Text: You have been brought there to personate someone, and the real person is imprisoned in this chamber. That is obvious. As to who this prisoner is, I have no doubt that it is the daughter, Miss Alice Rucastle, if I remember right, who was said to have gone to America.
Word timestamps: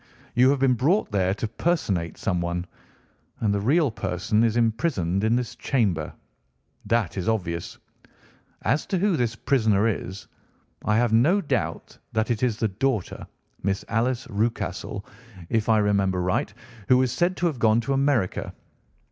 You 0.33 0.49
have 0.49 0.57
been 0.57 0.73
brought 0.73 1.11
there 1.11 1.35
to 1.35 1.47
personate 1.47 2.17
someone, 2.17 2.65
and 3.39 3.53
the 3.53 3.59
real 3.61 3.91
person 3.91 4.43
is 4.43 4.57
imprisoned 4.57 5.23
in 5.23 5.35
this 5.35 5.55
chamber. 5.55 6.11
That 6.87 7.17
is 7.19 7.29
obvious. 7.29 7.77
As 8.63 8.87
to 8.87 8.97
who 8.97 9.15
this 9.15 9.35
prisoner 9.35 9.87
is, 9.87 10.25
I 10.83 10.97
have 10.97 11.13
no 11.13 11.39
doubt 11.39 11.99
that 12.13 12.31
it 12.31 12.41
is 12.41 12.57
the 12.57 12.67
daughter, 12.69 13.27
Miss 13.61 13.85
Alice 13.89 14.25
Rucastle, 14.27 15.05
if 15.49 15.69
I 15.69 15.77
remember 15.77 16.19
right, 16.19 16.51
who 16.87 16.97
was 16.97 17.11
said 17.11 17.37
to 17.37 17.45
have 17.45 17.59
gone 17.59 17.79
to 17.81 17.93
America. 17.93 18.55